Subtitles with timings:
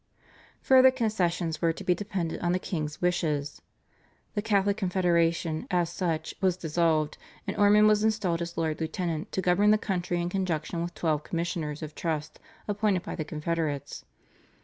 [0.63, 3.61] Further concessions were to be dependent on the king's wishes.
[4.33, 9.43] The Catholic Confederation as such was dissolved, and Ormond was installed as Lord Lieutenant to
[9.43, 14.03] govern the country in conjunction with twelve Commissioners of Trust appointed by the Confederates.